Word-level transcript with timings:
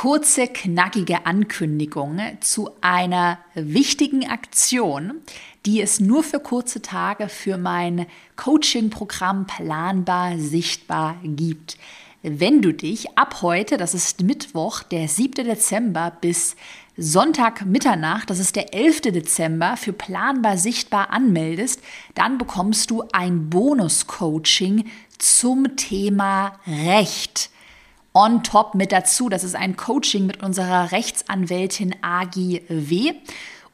kurze, 0.00 0.46
knackige 0.46 1.26
Ankündigung 1.26 2.20
zu 2.40 2.70
einer 2.80 3.40
wichtigen 3.54 4.30
Aktion, 4.30 5.14
die 5.66 5.80
es 5.82 5.98
nur 5.98 6.22
für 6.22 6.38
kurze 6.38 6.80
Tage 6.82 7.28
für 7.28 7.58
mein 7.58 8.06
Coaching-Programm 8.36 9.48
Planbar 9.48 10.38
Sichtbar 10.38 11.16
gibt. 11.24 11.78
Wenn 12.22 12.62
du 12.62 12.72
dich 12.72 13.18
ab 13.18 13.42
heute, 13.42 13.76
das 13.76 13.92
ist 13.92 14.22
Mittwoch, 14.22 14.84
der 14.84 15.08
7. 15.08 15.44
Dezember 15.44 16.12
bis 16.20 16.54
Sonntag 16.96 17.66
Mitternacht, 17.66 18.30
das 18.30 18.38
ist 18.38 18.54
der 18.54 18.72
11. 18.72 19.00
Dezember, 19.00 19.76
für 19.76 19.92
Planbar 19.92 20.58
Sichtbar 20.58 21.10
anmeldest, 21.10 21.82
dann 22.14 22.38
bekommst 22.38 22.92
du 22.92 23.02
ein 23.12 23.50
Bonus-Coaching 23.50 24.84
zum 25.18 25.74
Thema 25.74 26.52
Recht 26.68 27.50
on 28.18 28.42
top 28.42 28.74
mit 28.74 28.90
dazu. 28.90 29.28
Das 29.28 29.44
ist 29.44 29.54
ein 29.54 29.76
Coaching 29.76 30.26
mit 30.26 30.42
unserer 30.42 30.90
Rechtsanwältin 30.90 31.94
Agi 32.02 32.62
W. 32.68 33.12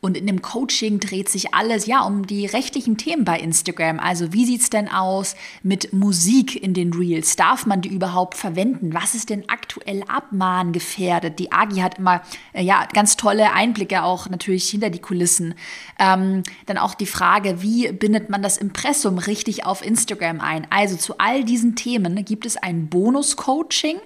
Und 0.05 0.19
in 0.19 0.27
dem 0.27 0.43
Coaching 0.43 1.01
dreht 1.01 1.31
sich 1.31 1.55
alles 1.55 1.87
ja 1.87 2.03
um 2.03 2.27
die 2.27 2.45
rechtlichen 2.45 2.99
Themen 2.99 3.25
bei 3.25 3.41
Instagram. 3.41 3.99
Also 3.99 4.35
wie 4.35 4.45
sieht 4.45 4.61
es 4.61 4.69
denn 4.69 4.87
aus 4.91 5.35
mit 5.63 5.95
Musik 5.95 6.63
in 6.63 6.75
den 6.75 6.93
Reels? 6.93 7.37
Darf 7.37 7.65
man 7.65 7.81
die 7.81 7.89
überhaupt 7.89 8.35
verwenden? 8.35 8.93
Was 8.93 9.15
ist 9.15 9.31
denn 9.31 9.49
aktuell 9.49 10.03
abmahngefährdet? 10.07 11.39
Die 11.39 11.53
Agi 11.53 11.77
hat 11.77 11.97
immer 11.97 12.21
äh, 12.53 12.63
ja 12.63 12.87
ganz 12.93 13.17
tolle 13.17 13.55
Einblicke 13.55 14.03
auch 14.03 14.29
natürlich 14.29 14.69
hinter 14.69 14.91
die 14.91 14.99
Kulissen. 14.99 15.55
Ähm, 15.99 16.43
dann 16.67 16.77
auch 16.77 16.93
die 16.93 17.07
Frage, 17.07 17.63
wie 17.63 17.91
bindet 17.91 18.29
man 18.29 18.43
das 18.43 18.59
Impressum 18.59 19.17
richtig 19.17 19.65
auf 19.65 19.83
Instagram 19.83 20.43
ein? 20.43 20.67
Also 20.69 20.97
zu 20.97 21.17
all 21.17 21.45
diesen 21.45 21.77
Themen 21.77 22.23
gibt 22.27 22.45
es 22.45 22.59
ein 22.59 22.91
Bonus-Coaching, 22.91 23.97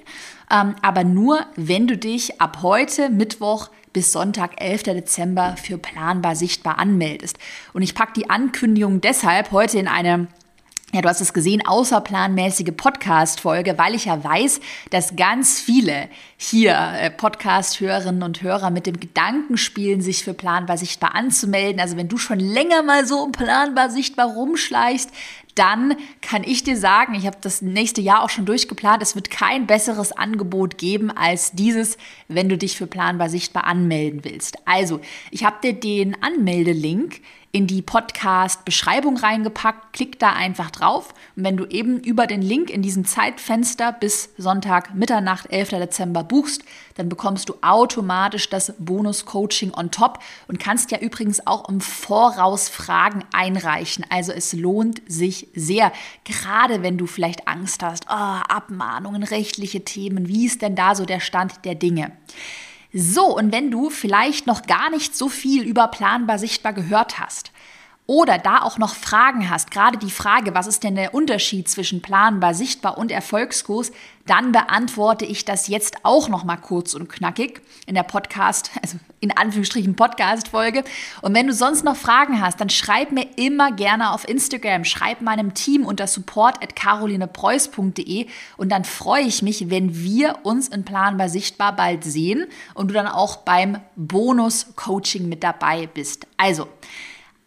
ähm, 0.49 0.77
aber 0.81 1.03
nur, 1.03 1.45
wenn 1.57 1.89
du 1.89 1.99
dich 1.99 2.41
ab 2.41 2.59
heute 2.63 3.11
Mittwoch 3.11 3.71
bis 3.99 4.13
Sonntag, 4.13 4.63
11. 4.63 4.85
Dezember 4.85 5.57
für 5.61 5.77
planbar 5.77 6.37
sichtbar 6.37 6.79
anmeldest. 6.79 7.37
Und 7.73 7.83
ich 7.83 7.97
packe 7.97 8.13
die 8.13 8.31
Ankündigung 8.31 9.01
deshalb 9.01 9.51
heute 9.51 9.77
in 9.77 9.89
eine 9.89 10.29
ja, 10.95 11.03
du 11.03 11.09
hast 11.09 11.21
es 11.21 11.35
gesehen, 11.35 11.67
außerplanmäßige 11.67 12.73
Podcast-Folge, 12.75 13.77
weil 13.77 13.95
ich 13.95 14.07
ja 14.07 14.25
weiß, 14.25 14.61
dass 14.91 15.17
ganz 15.17 15.61
viele 15.61 16.09
hier 16.39 16.79
äh, 16.79 17.11
Podcast-Hörerinnen 17.11 18.23
und 18.23 18.41
Hörer 18.41 18.71
mit 18.71 18.87
dem 18.87 18.99
Gedanken 18.99 19.59
spielen, 19.59 20.01
sich 20.01 20.25
für 20.25 20.33
Planbar 20.33 20.79
Sichtbar 20.79 21.15
anzumelden. 21.15 21.81
Also 21.81 21.99
wenn 21.99 22.09
du 22.09 22.17
schon 22.17 22.39
länger 22.39 22.83
mal 22.85 23.05
so 23.05 23.19
um 23.19 23.33
Planbar 23.33 23.91
Sichtbar 23.91 24.29
rumschleichst, 24.29 25.11
dann 25.59 25.97
kann 26.23 26.45
ich 26.45 26.63
dir 26.65 26.77
sagen, 26.77 27.15
ich 27.15 27.27
habe 27.27 27.39
das 27.41 27.63
nächste 27.63 28.01
Jahr 28.01 28.23
auch 28.23 28.31
schon 28.31 28.47
durchgeplant, 28.47 29.03
es 29.03 29.15
wird 29.15 29.31
kein 29.31 29.67
besseres 29.67 30.13
Angebot 30.13 30.79
geben 30.79 31.11
als 31.11 31.53
dieses, 31.53 31.99
wenn 32.29 32.49
du 32.49 32.57
dich 32.57 32.77
für 32.77 32.87
Planbar 32.87 33.29
Sichtbar 33.29 33.65
anmelden 33.65 34.25
willst. 34.25 34.57
Also, 34.67 35.01
ich 35.31 35.45
habe 35.45 35.57
dir 35.63 35.73
den 35.73 36.23
Anmeldelink 36.23 37.21
in 37.51 37.67
die 37.67 37.81
Podcast-Beschreibung 37.81 39.17
reingepackt. 39.17 39.95
Klick 39.95 40.19
da 40.19 40.33
einfach 40.33 40.71
drauf. 40.71 41.15
Und 41.35 41.45
wenn 41.45 41.57
du 41.57 41.65
eben 41.65 41.99
über 41.99 42.27
den 42.27 42.43
Link 42.43 42.69
in 42.69 42.83
diesem 42.83 43.07
Zeitfenster 43.07 43.93
bis 43.93 44.31
Sonntag 44.37 44.95
Mitternacht, 44.95 45.51
11. 45.51 45.71
Dezember 45.71 46.25
buchst, 46.25 46.63
dann 46.97 47.09
bekommst 47.09 47.49
du 47.49 47.55
automatisch 47.63 48.51
das 48.51 48.75
Bonus-Coaching 48.79 49.73
on 49.75 49.91
top 49.91 50.19
und 50.47 50.61
kannst 50.61 50.91
ja 50.91 50.99
übrigens 50.99 51.47
auch 51.47 51.69
im 51.69 51.81
Voraus 51.81 52.69
Fragen 52.69 53.25
einreichen. 53.33 54.05
Also 54.11 54.33
es 54.33 54.53
lohnt 54.53 55.01
sich 55.11 55.48
sehr, 55.55 55.93
gerade 56.25 56.83
wenn 56.83 56.99
du 56.99 57.07
vielleicht 57.07 57.49
Angst 57.49 57.83
hast, 57.83 58.07
oh, 58.09 58.13
Abmahnungen, 58.13 59.23
rechtliche 59.23 59.85
Themen, 59.85 60.29
wie 60.29 60.47
ist 60.47 60.63
denn 60.63 60.77
da 60.77 60.95
so 60.95 61.05
der 61.05 61.21
Stand 61.21 61.65
der 61.65 61.75
Dinge? 61.75 62.13
So, 62.93 63.37
und 63.37 63.53
wenn 63.53 63.71
du 63.71 63.91
vielleicht 63.91 64.47
noch 64.47 64.63
gar 64.63 64.91
nicht 64.91 65.17
so 65.17 65.29
viel 65.29 65.63
über 65.63 65.89
planbar 65.89 66.39
sichtbar 66.39 66.73
gehört 66.73 67.19
hast 67.19 67.53
oder 68.07 68.39
da 68.39 68.63
auch 68.63 68.79
noch 68.79 68.95
Fragen 68.95 69.51
hast, 69.51 69.71
gerade 69.71 69.99
die 69.99 70.11
Frage, 70.11 70.55
was 70.55 70.67
ist 70.67 70.85
denn 70.85 70.95
der 70.95 71.15
Unterschied 71.15 71.69
zwischen 71.69 72.01
planbar 72.01 72.55
sichtbar 72.55 72.97
und 72.97 73.13
Erfolgskurs, 73.13 73.93
dann 74.27 74.53
beantworte 74.53 75.27
ich 75.27 75.45
das 75.45 75.69
jetzt 75.69 75.88
auch 76.09 76.29
noch 76.31 76.43
mal 76.43 76.57
kurz 76.57 76.95
und 76.95 77.09
knackig 77.09 77.61
in 77.87 77.95
der 77.95 78.03
Podcast, 78.03 78.71
also 78.83 78.99
in 79.21 79.37
Anführungsstrichen 79.37 79.95
Podcast-Folge. 79.95 80.83
Und 81.21 81.35
wenn 81.35 81.47
du 81.47 81.53
sonst 81.53 81.85
noch 81.85 81.97
Fragen 81.97 82.41
hast, 82.41 82.61
dann 82.61 82.71
schreib 82.71 83.13
mir 83.13 83.27
immer 83.37 83.73
gerne 83.73 84.13
auf 84.13 84.27
Instagram, 84.27 84.85
schreib 84.85 85.21
meinem 85.21 85.53
Team 85.53 85.85
unter 85.85 86.07
support 86.07 86.63
at 86.63 86.75
carolinepreuß.de 86.75 88.27
und 88.57 88.73
dann 88.73 88.85
freue 88.85 89.25
ich 89.25 89.43
mich, 89.43 89.69
wenn 89.69 89.95
wir 89.95 90.39
uns 90.45 90.69
in 90.69 90.85
Planbar 90.85 91.29
Sichtbar 91.29 91.77
bald 91.77 92.05
sehen 92.05 92.47
und 92.73 92.89
du 92.89 92.95
dann 92.95 93.07
auch 93.07 93.37
beim 93.37 93.79
Bonus-Coaching 93.97 95.29
mit 95.29 95.45
dabei 95.45 95.87
bist. 95.87 96.27
Also, 96.39 96.69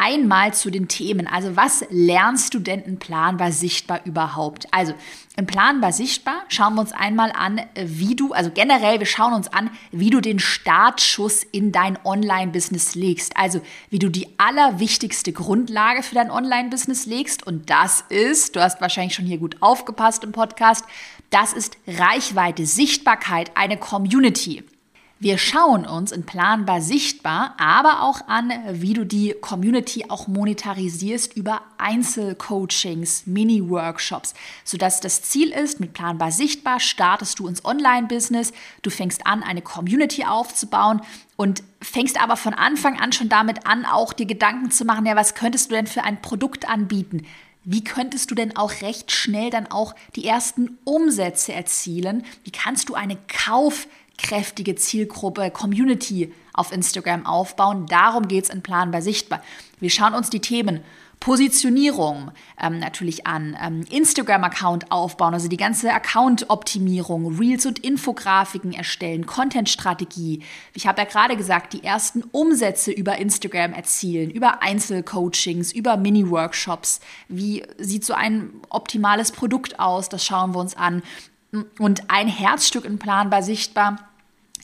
einmal 0.01 0.53
zu 0.53 0.72
den 0.72 0.88
Themen. 0.88 1.28
Also 1.28 1.56
was 1.56 1.85
lernst 1.89 2.53
du 2.53 2.59
denn 2.59 2.81
in 2.81 2.97
Planbar 2.97 3.51
Sichtbar 3.51 4.01
überhaupt? 4.06 4.67
Also 4.72 4.94
in 5.38 5.45
Planbar 5.45 5.91
Sichtbar 5.91 6.44
schauen 6.50 6.73
wir 6.73 6.81
uns 6.81 6.91
einmal 6.91 7.31
an, 7.31 7.62
wie 7.75 8.16
du, 8.16 8.34
also 8.34 8.50
generell, 8.51 9.00
wir 9.00 9.06
schauen 9.06 9.34
uns 9.34 9.47
an, 9.47 9.69
wie 9.91 10.09
du 10.09 10.19
den 10.19 10.39
Startschuss 10.39 11.44
in 11.44 11.72
dein 11.72 12.00
Online-Business 12.03 12.95
legst. 12.95 13.38
Also 13.38 13.62
wie 13.89 14.00
du 14.00 14.09
die 14.09 14.28
allerwichtigste 14.39 15.31
Grundlage 15.31 16.01
für 16.01 16.16
dein 16.16 16.31
Online-Business 16.31 17.06
legst. 17.06 17.45
Und 17.45 17.69
das 17.69 18.03
ist, 18.09 18.56
du 18.56 18.62
hast 18.62 18.81
wahrscheinlich 18.81 19.13
schon 19.13 19.25
hier 19.25 19.38
gut 19.38 19.57
aufgepasst 19.62 20.23
im 20.23 20.31
Podcast, 20.31 20.83
das 21.29 21.53
ist 21.53 21.78
Reichweite, 21.88 22.66
Sichtbarkeit, 22.66 23.51
eine 23.56 23.78
Community. 23.78 24.63
Wir 25.23 25.37
schauen 25.37 25.85
uns 25.85 26.11
in 26.11 26.25
Planbar 26.25 26.81
sichtbar, 26.81 27.53
aber 27.59 28.01
auch 28.01 28.27
an, 28.27 28.51
wie 28.71 28.93
du 28.93 29.05
die 29.05 29.35
Community 29.39 30.05
auch 30.09 30.27
monetarisierst 30.27 31.37
über 31.37 31.61
Einzelcoachings, 31.77 33.27
Mini-Workshops, 33.27 34.33
sodass 34.63 34.99
das 34.99 35.21
Ziel 35.21 35.51
ist, 35.51 35.79
mit 35.79 35.93
Planbar 35.93 36.31
sichtbar 36.31 36.79
startest 36.79 37.37
du 37.37 37.47
ins 37.47 37.63
Online-Business, 37.63 38.51
du 38.81 38.89
fängst 38.89 39.27
an, 39.27 39.43
eine 39.43 39.61
Community 39.61 40.25
aufzubauen 40.25 41.01
und 41.35 41.61
fängst 41.83 42.19
aber 42.19 42.35
von 42.35 42.55
Anfang 42.55 42.99
an 42.99 43.11
schon 43.11 43.29
damit 43.29 43.67
an, 43.67 43.85
auch 43.85 44.13
dir 44.13 44.25
Gedanken 44.25 44.71
zu 44.71 44.85
machen, 44.85 45.05
ja, 45.05 45.15
was 45.15 45.35
könntest 45.35 45.69
du 45.69 45.75
denn 45.75 45.85
für 45.85 46.03
ein 46.03 46.23
Produkt 46.23 46.67
anbieten? 46.67 47.27
Wie 47.63 47.83
könntest 47.83 48.31
du 48.31 48.35
denn 48.35 48.57
auch 48.57 48.81
recht 48.81 49.11
schnell 49.11 49.51
dann 49.51 49.67
auch 49.67 49.93
die 50.15 50.25
ersten 50.25 50.79
Umsätze 50.83 51.53
erzielen? 51.53 52.25
Wie 52.43 52.49
kannst 52.49 52.89
du 52.89 52.95
eine 52.95 53.17
Kauf- 53.27 53.85
kräftige 54.21 54.75
Zielgruppe, 54.75 55.51
Community 55.51 56.33
auf 56.53 56.71
Instagram 56.71 57.25
aufbauen. 57.25 57.85
Darum 57.87 58.27
geht 58.27 58.45
es 58.45 58.49
in 58.49 58.61
Planbar 58.61 59.01
Sichtbar. 59.01 59.41
Wir 59.79 59.89
schauen 59.89 60.13
uns 60.13 60.29
die 60.29 60.39
Themen 60.39 60.81
Positionierung 61.21 62.31
ähm, 62.59 62.79
natürlich 62.79 63.27
an, 63.27 63.55
ähm, 63.63 63.85
Instagram-Account 63.91 64.91
aufbauen, 64.91 65.35
also 65.35 65.47
die 65.47 65.55
ganze 65.55 65.93
Account-Optimierung, 65.93 67.37
Reels 67.37 67.67
und 67.67 67.77
Infografiken 67.77 68.73
erstellen, 68.73 69.27
Content-Strategie. 69.27 70.43
Ich 70.73 70.88
habe 70.88 70.99
ja 70.99 71.07
gerade 71.07 71.38
gesagt, 71.38 71.73
die 71.73 71.83
ersten 71.83 72.23
Umsätze 72.31 72.91
über 72.91 73.19
Instagram 73.19 73.73
erzielen, 73.73 74.31
über 74.31 74.63
Einzelcoachings, 74.63 75.71
über 75.71 75.95
Mini-Workshops. 75.95 77.01
Wie 77.27 77.63
sieht 77.77 78.03
so 78.03 78.13
ein 78.13 78.49
optimales 78.69 79.31
Produkt 79.31 79.79
aus? 79.79 80.09
Das 80.09 80.25
schauen 80.25 80.55
wir 80.55 80.59
uns 80.59 80.75
an. 80.75 81.03
Und 81.77 82.09
ein 82.09 82.29
Herzstück 82.29 82.83
in 82.83 82.97
Planbar 82.97 83.43
Sichtbar 83.43 84.10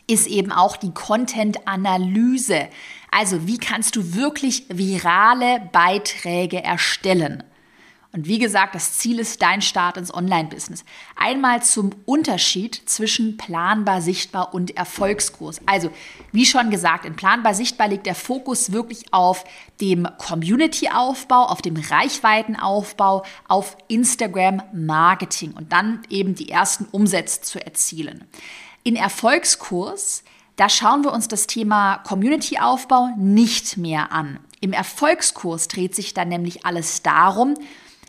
ist 0.08 0.28
eben 0.28 0.52
auch 0.52 0.78
die 0.78 0.94
Content-Analyse. 0.94 2.70
Also 3.12 3.46
wie 3.46 3.58
kannst 3.58 3.96
du 3.96 4.16
wirklich 4.16 4.66
virale 4.70 5.70
Beiträge 5.72 6.64
erstellen? 6.64 7.44
Und 8.14 8.26
wie 8.26 8.40
gesagt, 8.40 8.74
das 8.74 8.94
Ziel 8.94 9.20
ist 9.20 9.42
dein 9.42 9.62
Start 9.62 9.98
ins 9.98 10.14
Online-Business. 10.14 10.86
Einmal 11.16 11.62
zum 11.62 11.92
Unterschied 12.06 12.90
zwischen 12.90 13.38
planbar 13.38 14.02
sichtbar 14.02 14.56
und 14.56 14.76
Erfolgskurs. 14.76 15.62
Also, 15.66 15.92
wie 16.32 16.46
schon 16.46 16.72
gesagt, 16.72 17.06
in 17.06 17.16
planbar 17.16 17.54
sichtbar 17.54 17.90
liegt 17.90 18.06
der 18.06 18.16
Fokus 18.16 18.72
wirklich 18.72 19.14
auf 19.14 19.44
dem 19.82 20.08
Community-Aufbau, 20.18 21.46
auf 21.46 21.62
dem 21.62 21.76
Reichweitenaufbau, 21.76 23.24
auf 23.48 23.78
Instagram-Marketing 23.88 25.52
und 25.52 25.72
dann 25.72 26.02
eben 26.10 26.34
die 26.34 26.50
ersten 26.50 26.86
Umsätze 26.86 27.42
zu 27.42 27.64
erzielen. 27.64 28.26
In 28.88 28.96
Erfolgskurs, 28.96 30.24
da 30.56 30.70
schauen 30.70 31.04
wir 31.04 31.12
uns 31.12 31.28
das 31.28 31.46
Thema 31.46 31.98
Community-Aufbau 31.98 33.10
nicht 33.18 33.76
mehr 33.76 34.14
an. 34.14 34.40
Im 34.62 34.72
Erfolgskurs 34.72 35.68
dreht 35.68 35.94
sich 35.94 36.14
dann 36.14 36.30
nämlich 36.30 36.66
alles 36.66 37.04
darum, 37.04 37.56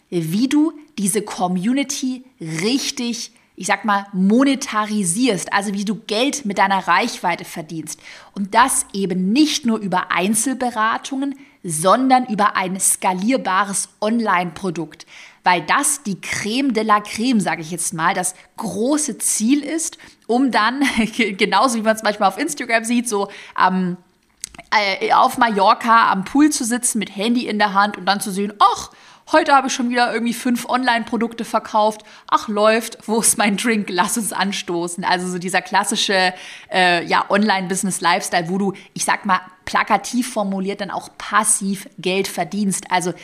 wie 0.09 0.47
du 0.47 0.73
diese 0.97 1.23
Community 1.23 2.23
richtig, 2.41 3.33
ich 3.57 3.67
sag 3.67 3.85
mal, 3.85 4.07
monetarisierst, 4.13 5.53
also 5.53 5.75
wie 5.75 5.85
du 5.85 5.97
Geld 5.97 6.45
mit 6.45 6.59
deiner 6.59 6.87
Reichweite 6.87 7.45
verdienst. 7.45 7.99
Und 8.37 8.55
das 8.55 8.87
eben 8.93 9.33
nicht 9.33 9.67
nur 9.67 9.81
über 9.81 10.13
Einzelberatungen, 10.13 11.37
sondern 11.65 12.25
über 12.27 12.55
ein 12.55 12.79
skalierbares 12.79 13.89
Online-Produkt 14.01 15.07
weil 15.49 15.63
das 15.63 16.03
die 16.03 16.21
Creme 16.21 16.75
de 16.75 16.83
la 16.85 17.01
Creme, 17.01 17.41
sage 17.41 17.63
ich 17.63 17.71
jetzt 17.71 17.95
mal, 17.95 18.13
das 18.13 18.35
große 18.59 19.17
Ziel 19.17 19.65
ist 19.65 19.97
um 20.27 20.51
dann, 20.51 20.83
genauso 21.17 21.77
wie 21.77 21.81
man 21.81 21.97
es 21.97 22.03
manchmal 22.03 22.29
auf 22.29 22.37
Instagram 22.37 22.85
sieht, 22.85 23.09
so 23.09 23.31
am 23.55 23.97
äh, 24.71 25.11
auf 25.15 25.39
Mallorca 25.39 26.13
am 26.13 26.25
Pool 26.25 26.51
zu 26.51 26.65
sitzen 26.65 26.99
mit 26.99 27.17
Handy 27.17 27.47
in 27.47 27.59
der 27.59 27.73
Hand 27.73 27.97
und 27.97 28.05
dann 28.05 28.21
zu 28.21 28.31
sehen, 28.31 28.53
ach, 28.59 28.91
heute 29.33 29.55
habe 29.55 29.69
ich 29.69 29.73
schon 29.73 29.89
wieder 29.89 30.13
irgendwie 30.13 30.35
fünf 30.35 30.69
Online-Produkte 30.69 31.47
verkauft. 31.47 32.03
Ach, 32.31 32.49
läuft, 32.49 32.99
wo 33.07 33.21
ist 33.21 33.39
mein 33.39 33.57
Drink? 33.57 33.89
Lass 33.91 34.19
uns 34.19 34.35
anstoßen. 34.35 35.03
Also 35.03 35.29
so 35.29 35.39
dieser 35.39 35.63
klassische 35.63 36.35
äh, 36.71 37.07
ja, 37.07 37.25
Online-Business-Lifestyle, 37.31 38.51
wo 38.51 38.59
du, 38.59 38.75
ich 38.93 39.07
sag 39.07 39.25
mal, 39.25 39.41
plakativ 39.65 40.33
formuliert 40.33 40.81
dann 40.83 40.91
auch 40.91 41.11
passiv 41.17 41.89
Geld 41.99 42.29
verdienst. 42.29 42.91
Also, 42.91 43.15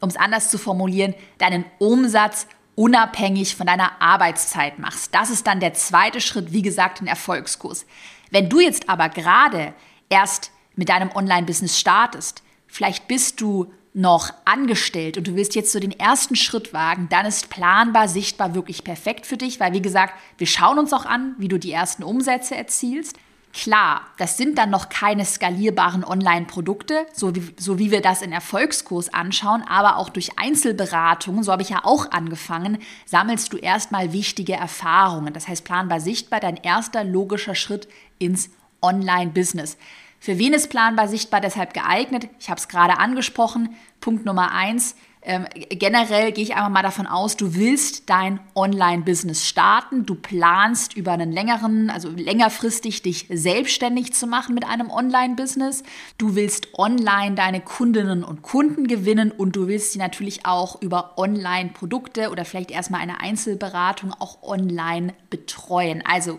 um 0.00 0.08
es 0.08 0.16
anders 0.16 0.50
zu 0.50 0.58
formulieren, 0.58 1.14
deinen 1.38 1.64
Umsatz 1.78 2.46
unabhängig 2.74 3.56
von 3.56 3.66
deiner 3.66 4.00
Arbeitszeit 4.00 4.78
machst. 4.78 5.14
Das 5.14 5.30
ist 5.30 5.46
dann 5.46 5.60
der 5.60 5.74
zweite 5.74 6.20
Schritt, 6.20 6.52
wie 6.52 6.62
gesagt, 6.62 7.00
ein 7.00 7.06
Erfolgskurs. 7.06 7.86
Wenn 8.30 8.48
du 8.48 8.60
jetzt 8.60 8.88
aber 8.88 9.08
gerade 9.08 9.74
erst 10.08 10.52
mit 10.74 10.88
deinem 10.88 11.10
Online-Business 11.10 11.80
startest, 11.80 12.42
vielleicht 12.66 13.08
bist 13.08 13.40
du 13.40 13.72
noch 13.94 14.30
angestellt 14.44 15.16
und 15.16 15.26
du 15.26 15.36
willst 15.36 15.54
jetzt 15.54 15.72
so 15.72 15.80
den 15.80 15.98
ersten 15.98 16.36
Schritt 16.36 16.74
wagen, 16.74 17.08
dann 17.08 17.24
ist 17.24 17.48
planbar, 17.48 18.08
sichtbar 18.08 18.54
wirklich 18.54 18.84
perfekt 18.84 19.24
für 19.24 19.38
dich, 19.38 19.58
weil 19.58 19.72
wie 19.72 19.80
gesagt, 19.80 20.12
wir 20.36 20.46
schauen 20.46 20.78
uns 20.78 20.92
auch 20.92 21.06
an, 21.06 21.34
wie 21.38 21.48
du 21.48 21.58
die 21.58 21.72
ersten 21.72 22.02
Umsätze 22.02 22.54
erzielst. 22.54 23.16
Klar, 23.58 24.02
das 24.18 24.36
sind 24.36 24.58
dann 24.58 24.68
noch 24.68 24.90
keine 24.90 25.24
skalierbaren 25.24 26.04
Online-Produkte, 26.04 27.06
so 27.14 27.34
wie, 27.34 27.54
so 27.56 27.78
wie 27.78 27.90
wir 27.90 28.02
das 28.02 28.20
in 28.20 28.30
Erfolgskurs 28.30 29.14
anschauen, 29.14 29.64
aber 29.66 29.96
auch 29.96 30.10
durch 30.10 30.38
Einzelberatungen, 30.38 31.42
so 31.42 31.52
habe 31.52 31.62
ich 31.62 31.70
ja 31.70 31.80
auch 31.82 32.10
angefangen, 32.10 32.76
sammelst 33.06 33.54
du 33.54 33.56
erstmal 33.56 34.12
wichtige 34.12 34.52
Erfahrungen. 34.52 35.32
Das 35.32 35.48
heißt, 35.48 35.64
planbar 35.64 36.00
sichtbar, 36.00 36.40
dein 36.40 36.58
erster 36.58 37.02
logischer 37.02 37.54
Schritt 37.54 37.88
ins 38.18 38.50
Online-Business. 38.82 39.78
Für 40.20 40.38
wen 40.38 40.52
ist 40.52 40.68
planbar 40.68 41.08
sichtbar 41.08 41.40
deshalb 41.40 41.72
geeignet? 41.72 42.28
Ich 42.38 42.50
habe 42.50 42.60
es 42.60 42.68
gerade 42.68 42.98
angesprochen. 42.98 43.74
Punkt 44.02 44.26
Nummer 44.26 44.52
eins. 44.52 44.96
Ähm, 45.28 45.44
generell 45.70 46.30
gehe 46.30 46.44
ich 46.44 46.54
einfach 46.54 46.68
mal 46.68 46.84
davon 46.84 47.08
aus, 47.08 47.36
du 47.36 47.56
willst 47.56 48.08
dein 48.08 48.38
Online-Business 48.54 49.44
starten. 49.44 50.06
Du 50.06 50.14
planst 50.14 50.96
über 50.96 51.10
einen 51.10 51.32
längeren, 51.32 51.90
also 51.90 52.08
längerfristig 52.10 53.02
dich 53.02 53.26
selbstständig 53.28 54.12
zu 54.12 54.28
machen 54.28 54.54
mit 54.54 54.64
einem 54.64 54.88
Online-Business. 54.88 55.82
Du 56.16 56.36
willst 56.36 56.78
online 56.78 57.34
deine 57.34 57.60
Kundinnen 57.60 58.22
und 58.22 58.42
Kunden 58.42 58.86
gewinnen 58.86 59.32
und 59.32 59.56
du 59.56 59.66
willst 59.66 59.92
sie 59.92 59.98
natürlich 59.98 60.46
auch 60.46 60.80
über 60.80 61.18
Online-Produkte 61.18 62.30
oder 62.30 62.44
vielleicht 62.44 62.70
erstmal 62.70 63.00
eine 63.00 63.20
Einzelberatung 63.20 64.12
auch 64.12 64.44
online 64.44 65.12
betreuen. 65.28 66.04
Also 66.06 66.38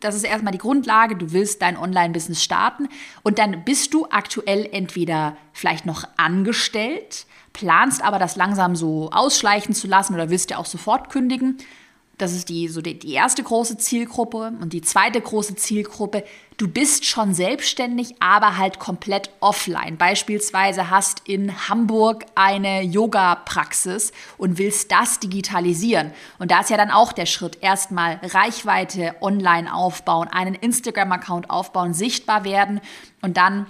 das 0.00 0.14
ist 0.14 0.24
erstmal 0.24 0.52
die 0.52 0.58
Grundlage, 0.58 1.16
du 1.16 1.32
willst 1.32 1.62
dein 1.62 1.76
Online-Business 1.76 2.42
starten 2.42 2.88
und 3.22 3.38
dann 3.38 3.64
bist 3.64 3.94
du 3.94 4.06
aktuell 4.10 4.68
entweder 4.70 5.36
vielleicht 5.52 5.86
noch 5.86 6.04
angestellt, 6.16 7.26
planst 7.52 8.02
aber 8.02 8.18
das 8.18 8.36
langsam 8.36 8.76
so 8.76 9.10
ausschleichen 9.10 9.74
zu 9.74 9.86
lassen 9.86 10.14
oder 10.14 10.30
willst 10.30 10.50
ja 10.50 10.58
auch 10.58 10.66
sofort 10.66 11.10
kündigen 11.10 11.58
das 12.18 12.32
ist 12.32 12.48
die, 12.48 12.68
so 12.68 12.82
die, 12.82 12.98
die 12.98 13.12
erste 13.12 13.42
große 13.42 13.78
Zielgruppe. 13.78 14.52
Und 14.60 14.72
die 14.72 14.82
zweite 14.82 15.20
große 15.20 15.54
Zielgruppe, 15.54 16.24
du 16.56 16.68
bist 16.68 17.04
schon 17.04 17.32
selbstständig, 17.32 18.16
aber 18.20 18.58
halt 18.58 18.80
komplett 18.80 19.30
offline. 19.40 19.96
Beispielsweise 19.96 20.90
hast 20.90 21.22
in 21.28 21.68
Hamburg 21.68 22.26
eine 22.34 22.82
Yoga-Praxis 22.82 24.12
und 24.36 24.58
willst 24.58 24.90
das 24.90 25.20
digitalisieren. 25.20 26.10
Und 26.38 26.50
da 26.50 26.60
ist 26.60 26.70
ja 26.70 26.76
dann 26.76 26.90
auch 26.90 27.12
der 27.12 27.26
Schritt, 27.26 27.58
erstmal 27.60 28.20
Reichweite 28.22 29.14
online 29.20 29.72
aufbauen, 29.72 30.28
einen 30.28 30.54
Instagram-Account 30.54 31.50
aufbauen, 31.50 31.94
sichtbar 31.94 32.44
werden 32.44 32.80
und 33.22 33.36
dann 33.36 33.66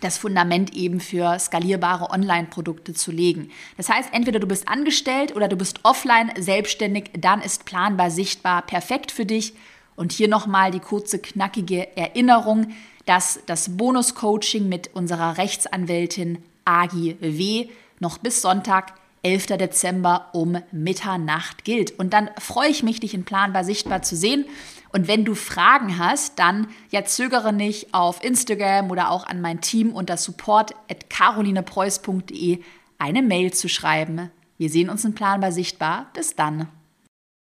das 0.00 0.18
Fundament 0.18 0.74
eben 0.74 1.00
für 1.00 1.38
skalierbare 1.38 2.10
Online-Produkte 2.10 2.94
zu 2.94 3.10
legen. 3.10 3.50
Das 3.76 3.88
heißt, 3.88 4.10
entweder 4.12 4.40
du 4.40 4.46
bist 4.46 4.68
angestellt 4.68 5.34
oder 5.34 5.48
du 5.48 5.56
bist 5.56 5.80
offline 5.82 6.32
selbstständig, 6.38 7.10
dann 7.18 7.40
ist 7.40 7.64
planbar 7.64 8.10
sichtbar 8.10 8.62
perfekt 8.62 9.12
für 9.12 9.26
dich. 9.26 9.54
Und 9.96 10.12
hier 10.12 10.28
nochmal 10.28 10.70
die 10.70 10.80
kurze, 10.80 11.18
knackige 11.18 11.96
Erinnerung, 11.96 12.74
dass 13.06 13.40
das 13.46 13.76
Bonus-Coaching 13.76 14.68
mit 14.68 14.94
unserer 14.94 15.38
Rechtsanwältin 15.38 16.38
Agi 16.64 17.16
W. 17.20 17.68
noch 18.00 18.18
bis 18.18 18.42
Sonntag 18.42 18.94
11. 19.24 19.58
Dezember 19.58 20.28
um 20.32 20.58
Mitternacht 20.70 21.64
gilt. 21.64 21.98
Und 21.98 22.12
dann 22.12 22.30
freue 22.38 22.68
ich 22.68 22.84
mich, 22.84 23.00
dich 23.00 23.14
in 23.14 23.24
Planbar 23.24 23.64
sichtbar 23.64 24.02
zu 24.02 24.14
sehen. 24.16 24.44
Und 24.92 25.08
wenn 25.08 25.24
du 25.24 25.34
Fragen 25.34 25.98
hast, 25.98 26.38
dann 26.38 26.68
ja 26.90 27.04
zögere 27.04 27.52
nicht 27.52 27.92
auf 27.94 28.22
Instagram 28.22 28.92
oder 28.92 29.10
auch 29.10 29.26
an 29.26 29.40
mein 29.40 29.60
Team 29.60 29.90
unter 29.92 30.16
support.carolinepreuß.de 30.16 32.60
eine 32.98 33.22
Mail 33.22 33.52
zu 33.52 33.68
schreiben. 33.68 34.30
Wir 34.56 34.70
sehen 34.70 34.88
uns 34.88 35.04
in 35.04 35.14
Planbar 35.14 35.50
sichtbar. 35.50 36.06
Bis 36.14 36.36
dann. 36.36 36.68